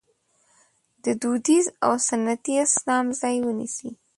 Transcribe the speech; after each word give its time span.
د 1.03 1.05
دودیز 1.21 1.65
او 1.85 1.93
سنتي 2.09 2.53
اسلام 2.67 3.05
ځای 3.19 3.35
ونیسي. 3.41 3.89